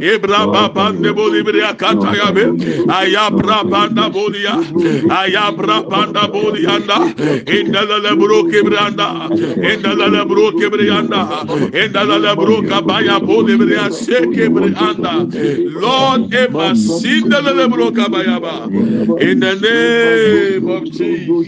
[0.00, 2.44] Ebra baba de boli bre akata ya be.
[2.88, 4.54] Aya brabanda boli ya.
[5.10, 6.96] Aya brabanda boli anda.
[7.46, 9.28] Enda la la bro kebre anda.
[9.70, 11.44] Enda la la bro kebre anda.
[11.72, 15.12] Enda la la bro kabaya boli bre ase kebre anda.
[15.82, 18.68] Lord ema sin de la la bro kabaya ba.
[19.20, 21.46] In the name of Jesus.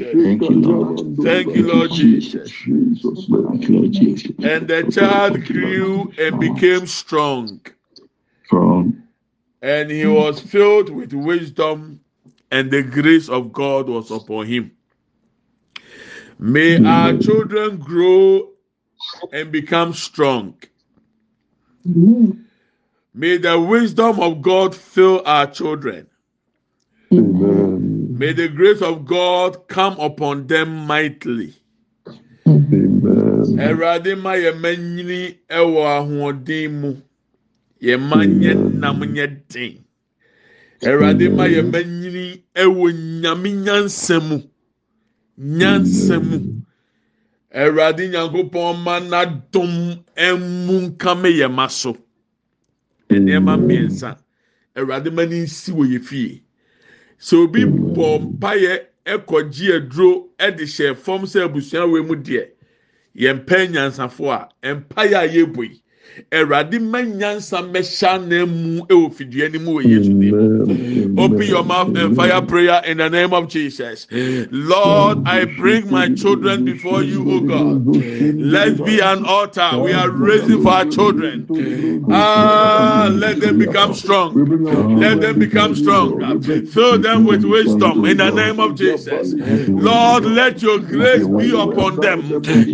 [1.22, 1.77] Thank you Lord.
[1.80, 2.50] Thank you, Lord Jesus.
[2.50, 3.26] Jesus.
[3.26, 4.32] Thank you, Lord Jesus.
[4.42, 7.60] And the child grew and became strong,
[9.62, 12.00] and he was filled with wisdom,
[12.50, 14.72] and the grace of God was upon him.
[16.38, 18.50] May our children grow
[19.32, 20.54] and become strong.
[23.14, 26.08] May the wisdom of God fill our children.
[27.12, 28.18] Amen.
[28.18, 31.58] May the grace of God come upon them mightily.
[33.59, 35.18] Awurade ma yɛ mma nyini
[35.51, 36.90] wɔ ahoɔden mu.
[37.83, 39.85] Yɛ mma nyɛ nam nyɛ den.
[40.87, 44.38] Awurade ma yɛ mma nyini wɔ nyame nyansa mu.
[45.38, 46.62] Nyansa mu.
[47.53, 50.05] Awurade nyankopɔn ma n'adom
[50.66, 51.97] mu nkame yɛ ma so.
[53.11, 54.18] Nneɛma mmiɛnsa.
[54.77, 56.42] Awurade ma ne nsi wɔ yɛ fie.
[57.18, 58.87] Sɛ obi bɔ mpaeɛ
[59.27, 62.58] kɔgye aduro de hyɛ fam sɛ abusua wɔ mu deɛ.
[63.22, 64.40] Yɛn mpɛ nyansafo a
[64.74, 65.42] mpaeɛ a yi
[66.33, 70.14] awurade mma nyansa mmɛhyɛ anan mu wɔ fidua no mu wɔ yesu
[71.16, 74.07] open your mouth and fire prayer in the name of jesus.
[74.50, 77.83] Lord i bring my children before you o god.
[78.38, 79.78] Let's be an altar.
[79.78, 81.46] We are raising for our children.
[82.11, 84.40] Ah let them become strong.
[84.94, 86.16] Let them become strong.
[86.64, 89.37] Fill them with wisdom in the name of jesus.
[89.76, 92.24] Lord let your grace be upon them.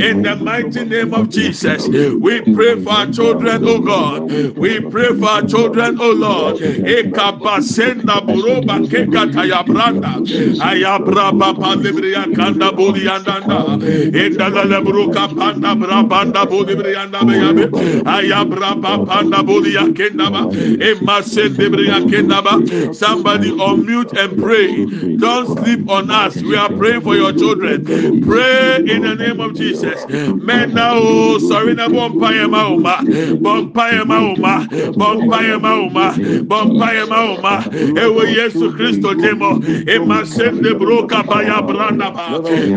[0.01, 1.89] In the mighty name of jesus
[2.21, 4.57] we pray for our children oh god.
[4.57, 6.57] We pray for our children oh lord.
[6.57, 10.21] Ekabasenda buroba kekata branda
[10.61, 13.79] ayabraba pandebria kanda boliandanda
[14.13, 17.71] endala lebruka panda brabanda bolibrianda beyabe.
[18.05, 22.95] Ayabraba panda bolia kendaba emasendebria kendaba.
[22.95, 24.85] Somebody unmute and pray.
[25.17, 26.37] Don't sleep on us.
[26.43, 27.85] We are praying for your children.
[28.23, 30.07] Pray in the name of jesus.
[30.09, 33.01] Men now sorry na bompire mauma
[33.33, 36.13] bompire mauma bompire mauma
[36.45, 37.65] bompire mauma
[38.03, 42.27] ewe yesu kristo demo emasende broka baya branda ba.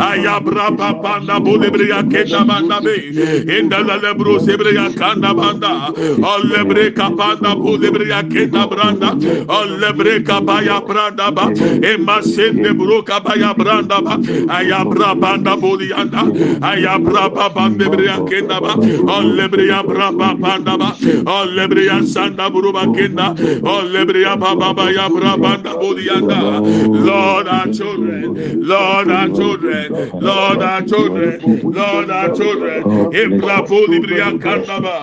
[0.08, 3.12] Ayabra banda bolebria kenda banda be.
[3.48, 5.92] Enda la lebro sebria kanda banda.
[6.22, 9.12] Olebre kapanda bolebria kenda branda.
[9.48, 11.46] Olebre kabaya branda ba.
[11.82, 14.18] Emasende broka baya branda ba.
[14.58, 16.24] Ayabra banda bolianda
[16.62, 18.74] ayabra banda bria kenda ba.
[19.18, 20.96] Olebria braba yapanda ba
[21.26, 23.34] allebriyan sanda buru bakinda
[23.66, 26.62] allebriya baba baba yaprabanda bodiyanda
[27.06, 32.84] Lord our children Lord our children Lord our children Lord our children.
[33.14, 35.02] İbra bodibriya kanda ba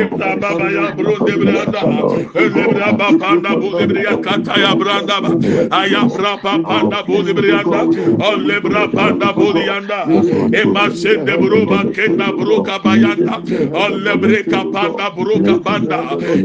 [0.00, 1.80] ibra baba ya buru debriyanda
[2.34, 5.30] allebriya babanda bodibriya kata ya branda ba
[5.70, 7.80] ayapra babanda bodibriyanda
[8.30, 9.98] allebra banda bodiyanda
[10.62, 13.40] emasende buru bakinda buru kabayanda
[13.84, 15.98] allebreka panda bruka panda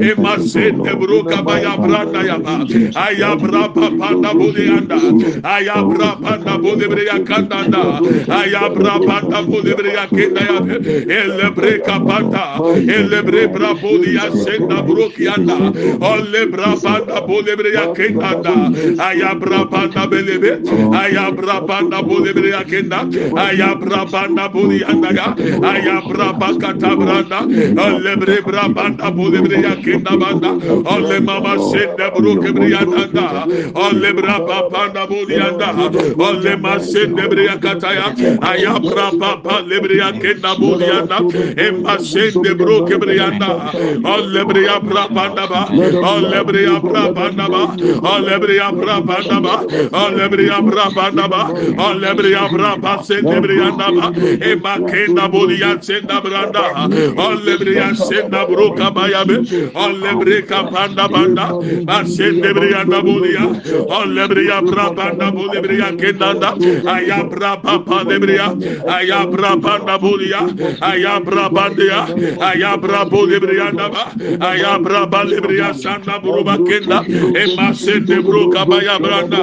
[0.07, 2.55] e masente bruka baya branda ya ba
[3.05, 4.97] aya bra panda bode anda
[5.43, 7.83] aya bra panda bode bre ya kanda anda
[8.39, 10.57] aya bra panda bode bre ya kenda ya
[11.19, 12.43] ele bre kapanda
[12.97, 15.57] ele bre bra bode ya senda bruki anda
[16.11, 18.55] ole bra panda bode bre ya kenda anda
[19.07, 20.51] aya bra panda belebe
[21.03, 22.99] aya bra panda bode bre ya kenda
[23.45, 25.09] aya bra panda bode anda
[25.73, 27.39] aya bra pakata branda
[27.87, 30.51] ele lebre bra banda bo lebre ya kenda banda.
[30.85, 33.45] O le mama senda bro kebre ya danda
[33.75, 35.69] o le bra pa banda bo yanda.
[36.19, 38.07] O le ma senda bre ya kataya.
[38.41, 41.19] Aya bra pa pa lebre ya kenda bo yanda.
[41.57, 43.71] E ma senda bro kebre ya danda
[44.03, 45.61] o lebre ya bra banda ba.
[45.71, 47.63] O lebre ya bra banda ba.
[48.11, 49.55] O lebre ya bra banda ba.
[49.93, 51.41] O lebre ya bra banda ba.
[51.77, 54.11] O lebre ya bra pa senda bre ya danda
[54.49, 56.65] e ma kenda bo ya senda branda.
[57.17, 59.35] O lebre ya senda bro kabaya be.
[59.75, 61.45] Ole briya kapanda banda.
[61.87, 63.45] Basende briyanda bolya.
[63.99, 66.51] Ole briya brabanda bolebriya kendanda.
[66.95, 68.47] Ayabra papa lebriya.
[68.87, 70.41] Ayabra panda bolya.
[70.81, 72.01] Ayabra bandia.
[72.49, 74.03] Ayabra bolebriyanda ba.
[74.49, 77.03] Ayabra balebriya sanda buruba kenda.
[77.37, 79.41] Emma sende bro kabaya branda.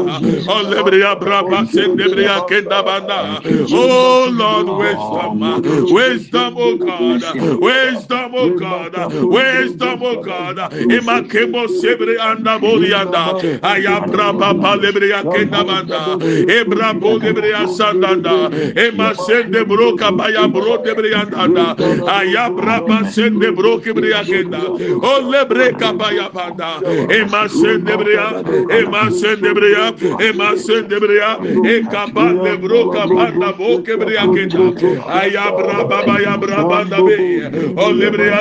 [0.49, 3.41] Ole briya braba sende briya kenda banda.
[3.71, 7.23] Oh Lord, wisdom, wisdom, oh God,
[7.61, 8.95] wisdom, oh O God,
[9.31, 19.15] wisdom, O God, Imakebo Sebre and Abolianda, Ayabra Papa Lebria Kendamanda, Ebra Bolibria Sandanda, Ema
[19.15, 21.77] Sende Broca Baya Bro Debriandanda,
[22.07, 24.73] Ayabra Pasende Brokibria Kenda,
[25.03, 32.87] O Lebre Kabaya Panda, Ema Sende Bria, Ema Sende Bria, Ema Sende Bria, Ekapa Lebro
[32.91, 34.75] Kapanda Bokebria Kenda,
[35.07, 37.43] Ayabra Baba Yabra Banda Be,
[37.77, 38.38] O Lebria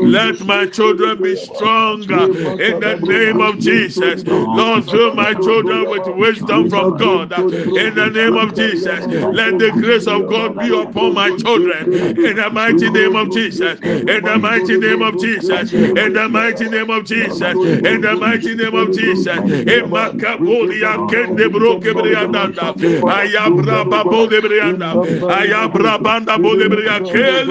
[0.00, 4.24] Let my children be stronger uh, in the name of Jesus.
[4.54, 7.44] Lord, fill my children with wisdom from God uh,
[7.74, 9.08] in the name of Jesus.
[9.30, 11.88] Let the grace of God be upon my children
[12.24, 13.80] in the mighty name of Jesus.
[14.06, 15.72] In the mighty name of Jesus.
[15.96, 17.52] In the mighty name of Jesus.
[17.84, 19.42] In the mighty name of Jesus.
[19.66, 22.74] Emakabolia kende bro kebrianda.
[23.06, 24.98] Ayabra babo debrianda.
[25.28, 27.44] Ayabra banda bo debria kele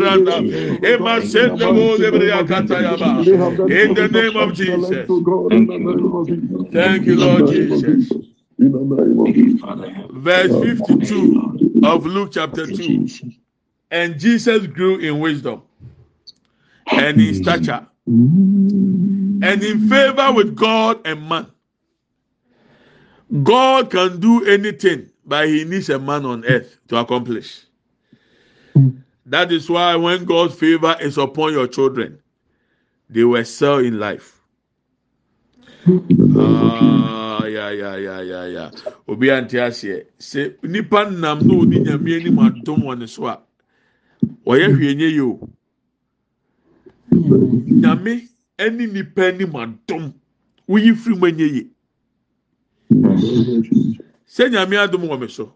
[0.00, 0.84] bo debrianda.
[0.84, 3.26] Ema sende bo debria katayaba.
[3.70, 5.06] In the name of Jesus.
[6.72, 8.10] Thank you, Lord Jesus.
[8.58, 10.10] In the name of Jesus.
[10.12, 13.08] Verse 52 of Luke chapter 2.
[13.90, 15.62] And Jesus grew in wisdom
[16.86, 21.46] and in stature and in favor with God and man.
[23.42, 27.64] God can do anything, but he needs a man on earth to accomplish.
[29.26, 32.20] That is why when God's favor is upon your children,
[33.08, 34.40] they will excel in life.
[36.36, 38.70] Ah, yeah, yeah, yeah, yeah, yeah.
[39.08, 43.40] Obi ante aseɛ sɛ nipa nam na oni nyame anim adom wɔ ne so a
[44.46, 45.40] ɔyɛ hwee nye yi o
[47.12, 50.14] nyame ɛne nipa anim adom
[50.68, 51.70] woyi firi mu enye yi
[54.26, 55.52] sɛ nyame adom wɔ me so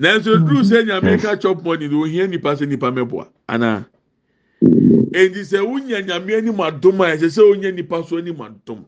[0.00, 3.26] nanso duru sɛ nyame ka chop money na ohia nipa sɛ nipa mɛboa.
[3.48, 3.86] Ana?
[5.12, 8.84] Edi sɛ wonya nyame anim adom a ɛsɛ sɛ wonya nipa so anim adom.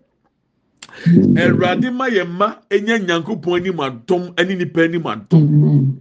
[1.36, 5.98] Ɛwurade ma yɛ mma enya nyankopɔn anim adom ɛne nipa anim adom.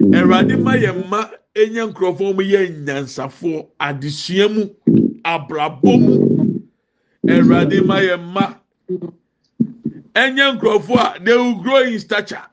[0.00, 4.70] Ɛwurade ma yɛ mma enya nkurɔfoɔ mo yɛ nyansafoɔ adesua mu
[5.24, 6.62] abrabɔ mu.
[7.26, 8.54] Ɛwurade ma yɛ mma
[10.14, 12.46] ɛnyɛ nkurɔfoɔ a they will grow in stature.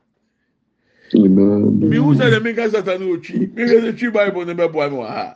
[1.13, 5.35] mihu sɛ deɛ menka satan ɔtwi menka sɛ twi bible no bɛboa me wɔ ha.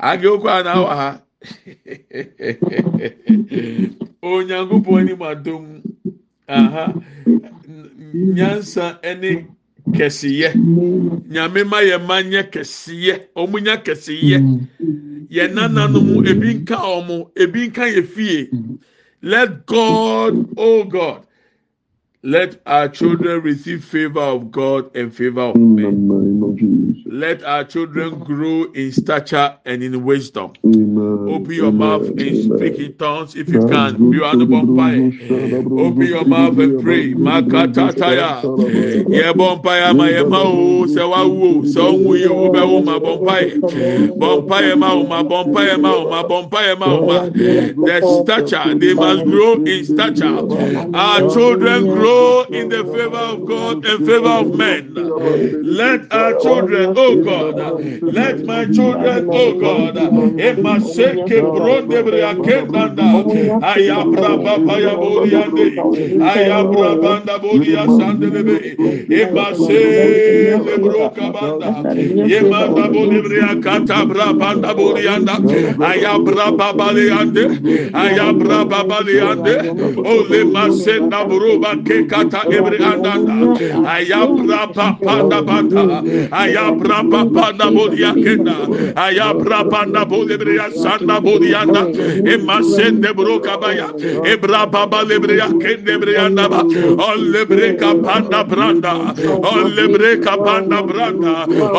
[0.00, 1.20] Age wo kɔa wɔ ha.
[4.22, 5.82] Onyankopɔn anim adom.
[6.48, 6.94] Aha.
[8.14, 9.46] Nyansa ne
[9.92, 10.54] kɛseyɛ.
[11.28, 13.20] Nyame ma yɛ ma nyɛ kɛseyɛ.
[13.36, 14.38] Ɔmo nya kɛseyɛ.
[15.30, 18.50] Yɛ nananom ebi nka ɔmo ebi nka yɛ fie.
[19.22, 21.26] Let god o oh god
[22.22, 26.06] let our children receive favor of god and favor of men.
[26.06, 27.02] name of Jesus.
[27.06, 30.52] Let our children grow in stature and in wisdom.
[30.64, 31.26] Amen.
[31.28, 31.78] Open your Amen.
[31.78, 34.12] mouth and speak in tongues if you can.
[34.12, 34.96] You are the bonfire.
[35.80, 37.14] Open your mouth and pray.
[37.14, 38.42] Makatataya.
[39.10, 42.82] Ye bonfire ma ye ma o se wa wo se wu ye o be wo
[42.82, 43.58] ma bonfire.
[43.60, 47.28] Bonfire ma o ma bonfire ma o ma bonfire ma o ma.
[47.30, 50.26] The stature they must grow in stature.
[50.94, 54.94] Our children grow grow in the favor of God and favor of men.
[55.62, 57.56] Let our children, oh God,
[58.12, 59.96] let my children, oh God,
[60.38, 63.08] if my sake brought them reakendanda,
[63.62, 68.76] uh, I am Rababaya Boriande, I am Rabanda Boria Sandelebe,
[69.10, 71.70] if my sake brokabanda,
[72.30, 75.36] Yemanda Bolivria Catabra Banda Borianda,
[75.80, 83.34] I am Rababaleande, I am Rababaleande, only my sin, Naburuba K kata ebri andanda
[83.94, 85.84] ayabra panda banda
[86.42, 86.98] ayabra
[87.34, 88.56] panda bodia kenda
[88.96, 91.82] ayabra panda bodi ebri sanda bodi anda
[92.32, 93.88] e masende broka baya
[94.32, 96.60] ebra baba lebri kende ebri anda ba
[97.08, 98.94] olle breka panda branda
[99.52, 101.34] olle breka panda branda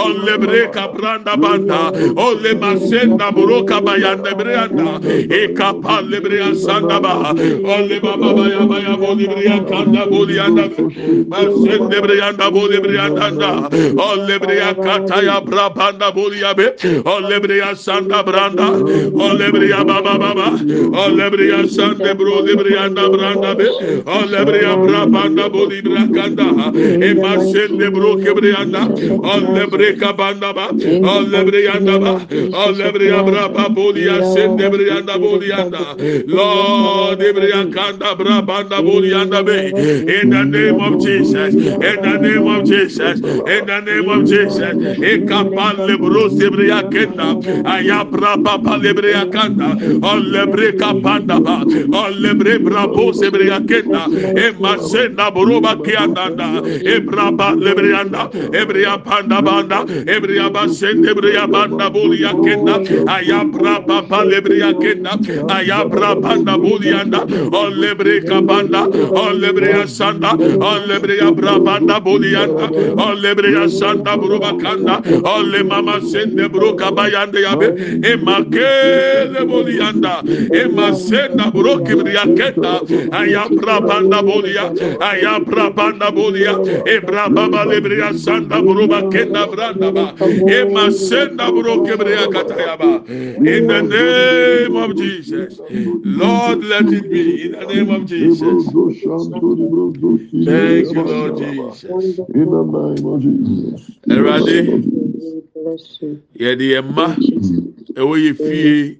[0.05, 1.79] olle breka branda banda
[2.17, 4.99] olle masenda broka baya ebri anda
[5.39, 7.33] e kapal lebri sanda ba.
[7.75, 10.65] Olle baba baya baya bodi ebri kanda boli yanda
[11.31, 13.69] masen debre yanda boli bre yanda da
[14.05, 16.67] o ya kata ya brabanda boli ya be
[17.57, 18.67] ya sanda branda
[19.23, 19.27] o
[19.73, 20.47] ya baba baba
[21.01, 21.03] o
[21.51, 23.67] ya sande bro lebre yanda branda be
[24.05, 24.19] o
[24.65, 26.47] ya brabanda boli brakanda
[27.07, 28.81] e masen de bro kebre yanda
[29.31, 30.67] o lebre ba
[31.11, 31.61] o lebre
[32.03, 32.13] ba
[32.63, 32.71] o
[33.11, 35.47] ya braba boli ya sen debre yanda boli
[36.27, 39.71] Lord debre ya kanda brabanda boli yanda be
[40.07, 41.53] in the name of jesus.
[41.53, 43.19] In the name of jesus.
[43.19, 44.75] In the name of jesus.
[45.01, 49.77] E kapale bro sebre kenda ayabra baba lebre kanda.
[50.01, 51.61] Ole bre kapanda ba.
[51.61, 54.07] Ole bre brabo sebre kenda.
[54.37, 61.47] E masenda boroba kiandanda e braba lebre anda ebre panda banda ebre ba sende bre
[61.47, 62.79] banda bolia kenda.
[63.07, 65.11] Ayabra baba lebre kenda.
[65.47, 67.21] Ayabra banda bolianda
[67.53, 70.31] ole bre kabanda ole bre sanda
[70.71, 72.65] alebreya brabanda boliyanda
[73.07, 74.95] alebreya sanda burubakanda
[75.33, 77.67] ale mama sende bruka bayanda yabe
[78.11, 80.13] e makele boliyanda
[80.61, 82.73] e masenda bruki briyaketa
[83.21, 84.65] aya brabanda boliya
[85.09, 86.53] aya brabanda boliya
[86.93, 90.05] e brababa lebreya sanda burubakenda branda ba
[90.57, 92.91] e masenda bruki briyakata yaba.
[93.37, 95.59] İn the name of Jesus
[96.03, 98.73] Lord let it be in the name of Jesus.
[100.45, 101.83] Thank you Lord Jesus.
[101.83, 103.91] In the name of Jesus.
[104.09, 104.67] Erade.
[104.67, 106.21] We bless you.
[106.41, 107.05] yɛde yɛn mma
[107.99, 108.97] ɛwɔ yɛ fie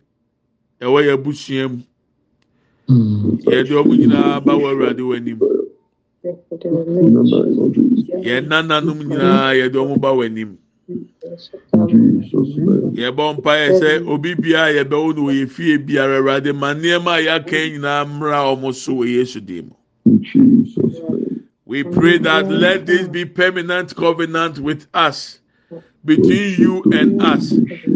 [0.82, 1.80] ɛwɔ yɛ abusua mu
[3.52, 5.40] yɛde ɔmo nyinaa ba wɔ awurade wɔ anim.
[8.26, 10.58] Yɛn nananom nyinaa yɛde ɔmo ba wɔ anim.
[13.02, 17.22] Yɛbɔ mpaeɛ sɛ obi biara yɛbɛwo no wɔ yɛ fie biara awurade ma nneɛma a
[17.28, 19.72] yɛaka nyinaa mmra ɔmo so wɔ yesu dim
[21.72, 25.40] We pray that let this be permanent covenant with us,
[26.04, 27.50] between you and us.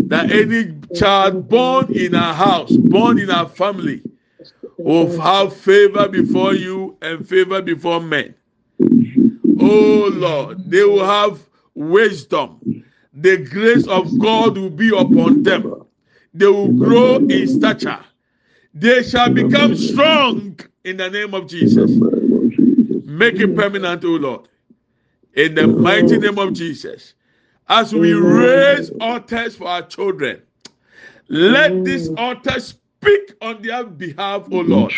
[0.08, 4.02] That any child born in our house, born in our family,
[4.78, 8.34] will have favor before you and favor before men.
[9.60, 11.42] Oh Lord, they will have
[11.74, 12.82] wisdom.
[13.14, 15.84] The grace of God will be upon them.
[16.34, 18.00] They will grow in stature.
[18.74, 21.92] They shall become strong in the name of Jesus.
[21.92, 23.05] the name of Jesus.
[23.18, 24.50] Make it permanent, O Lord.
[25.36, 27.14] In the mighty name of Jesus.
[27.70, 30.42] As we raise altars for our children,
[31.30, 32.60] let this altar
[33.06, 34.92] speak on their behalf, O Lord.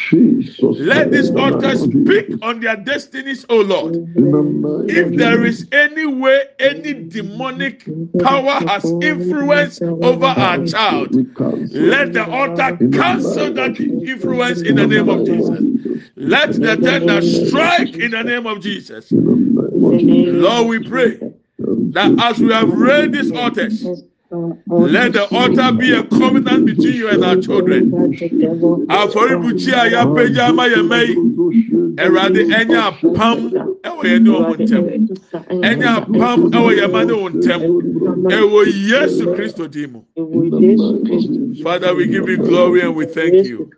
[0.80, 3.96] Let this altar In the name of speak on their destinies, O Lord.
[3.96, 7.86] In the name If there is any way any demonic
[8.22, 11.14] power has influence over our child,
[11.74, 16.04] let the altar cancel that influence in the name of Jesus.
[16.16, 19.12] Let the tender strike in the name of Jesus.
[19.12, 20.42] In the name of Jesus.
[20.42, 21.20] Lord, we pray
[21.60, 27.10] that as we have read these altars, let the altar be a covenant between you
[27.10, 27.92] and our children.
[27.92, 31.16] Afɔribuchi a yɛapagya ama yɛn mma yi,
[31.98, 33.38] Awurade ɛnyɛ apam
[33.84, 34.84] ɛwɔ yɛn ne wɔn ntɛm.
[35.64, 36.52] Ɛnyɛ apam
[38.68, 40.02] Yesu Kristo din mu.
[41.64, 43.70] Father, we give you glory and we thank you.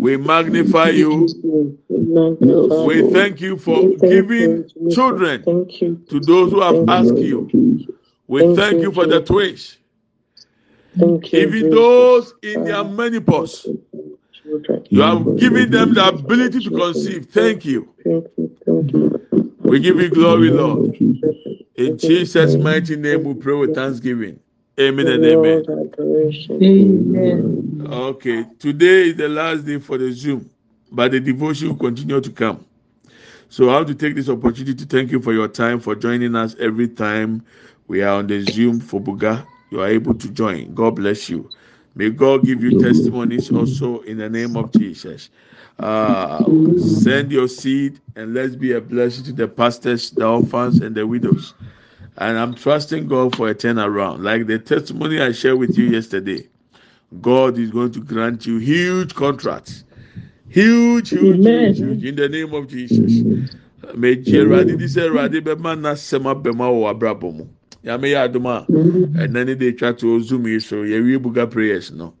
[0.00, 1.26] We magnify you.
[2.86, 7.48] We thank you for giving children to those who have asked you.
[8.40, 8.56] Of Jesus.
[8.56, 9.78] We thank you for the twins,
[10.98, 11.38] Thank you.
[11.40, 13.68] even those in their menopause.
[14.90, 17.26] You have given them the ability to conceive.
[17.26, 17.94] Thank you.
[18.04, 18.56] Thank you.
[18.64, 19.26] Thank you.
[19.62, 20.96] We give you glory, In the name Lord.
[21.76, 24.38] In Jesus' mighty name, we pray with thanksgiving.
[24.78, 25.64] Amen and amen.
[26.50, 27.86] Amen.
[27.90, 30.48] Okay, today is the last day for the Zoom,
[30.90, 32.64] but the devotion will continue to come.
[33.48, 36.34] So I have to take this opportunity to thank you for your time, for joining
[36.34, 37.44] us every time
[37.92, 39.46] we are on the Zoom for Buga.
[39.70, 40.72] You are able to join.
[40.74, 41.50] God bless you.
[41.94, 45.28] May God give you testimonies also in the name of Jesus.
[45.78, 50.94] Uh, send your seed and let's be a blessing to the pastors, the orphans, and
[50.94, 51.52] the widows.
[52.16, 54.22] And I'm trusting God for a turnaround.
[54.22, 56.48] Like the testimony I shared with you yesterday,
[57.20, 59.84] God is going to grant you huge contracts
[60.48, 63.24] huge huge huge huge in the name of jesus
[63.96, 67.44] megye awurade di sɛ awurade bɛma n'asɛm abɛma wɔ abrabɔ mu
[67.84, 71.90] nyame yɛ adum a ɛnna ne de twa to zoom yi so yɛwie buga prayers
[71.92, 72.14] no.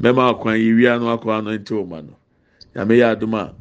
[0.00, 2.16] Mɛma akwan yɛwie ano akɔ ano nti o ma no.
[2.74, 3.54] Nyame yɛ adum a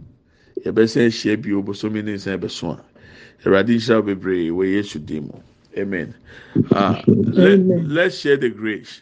[0.66, 2.84] yɛbɛsɛn ahyia bio bosomi ne nsa ɛbɛso a.
[3.46, 5.40] Awurade nhyira bebree wɔ yesu din mu.
[5.78, 6.14] Amen.
[6.72, 9.02] Ah let let's share the grace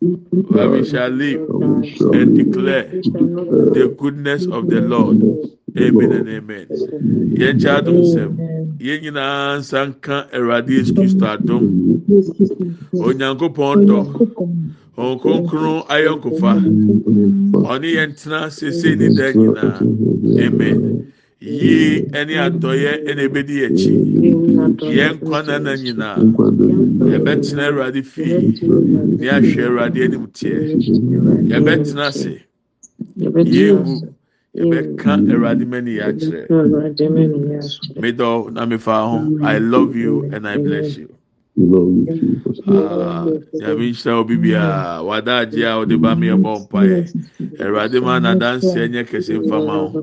[0.00, 5.16] but we shall live And we shall and declare the goodness of the Lord.
[5.78, 6.66] Amen and amen.
[7.38, 8.32] Yɛn kyɛ adum sɛm.
[8.80, 11.62] Yɛn nyinaa nsa nka Awurade Yesu Kristo adum.
[12.94, 13.98] Onyankopɔn dɔ.
[14.96, 16.52] Wɔn kronkron ayɔnkofa.
[17.70, 19.78] Ɔne yɛn tena sese ne dan nyinaa.
[20.46, 21.12] Amen.
[21.40, 23.92] Yie ɛne adɔyɛ ɛna ebedi akyi.
[24.96, 26.16] Yɛn nkwa nana nyinaa.
[27.12, 28.52] Yɛbɛtena Awurade fie.
[29.18, 30.58] Ne ahwɛ Awurade anim teɛ.
[31.50, 32.34] Yɛbɛtena ase.
[33.16, 33.94] Yɛngu.
[34.54, 36.42] Yɛbɛka Awurade mani yɛ akyerɛ.
[37.96, 39.18] Medɔ na mefa ho.
[39.42, 41.08] I love you and I bless you.
[42.08, 42.60] Jesus.
[42.68, 43.32] Ah,
[44.20, 47.06] obi biara wada agye a ɔde ba mi ɛbɔ mpaeɛ.
[47.60, 48.20] Awurade ma
[49.04, 50.00] kɛse mfama ho.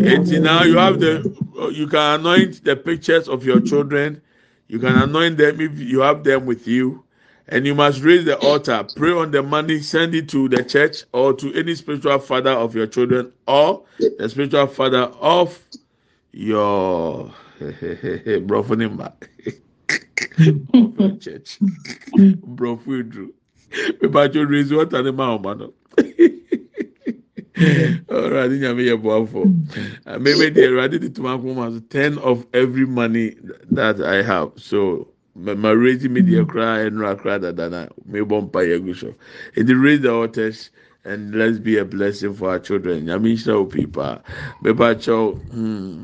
[0.00, 1.24] Eti now you have the
[1.72, 4.20] you can anoint the pictures of your children.
[4.68, 7.04] You can anoint them if you have them with you.
[7.48, 8.84] And you must raise the altar.
[8.94, 12.74] Pray on the money, send it to the church or to any spiritual father of
[12.74, 13.84] your children or
[14.18, 15.58] the spiritual father of
[16.32, 19.12] your brofonimba
[20.38, 21.58] your church.
[22.16, 23.30] Brofudru.
[24.02, 25.72] About your raise what animal man.
[27.56, 29.46] Alright, nyame yɛ boafo.
[30.06, 33.36] Uh, Maybe the already the tomorrow ten of every money
[33.70, 34.52] that I have.
[34.56, 39.14] So my my raising media cry and cry that na me bomb pa yegu so.
[39.54, 40.70] It raise the altars
[41.04, 43.06] and let's be a blessing for our children.
[43.06, 44.18] Wo people.
[44.64, 45.32] Mepa chow.
[45.52, 46.02] Hmm.